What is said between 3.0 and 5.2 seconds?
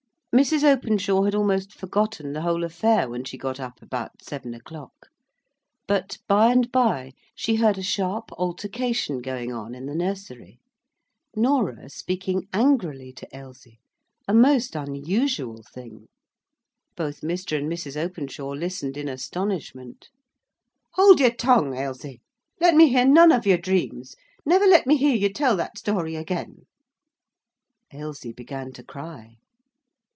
when she got up about seven o'clock.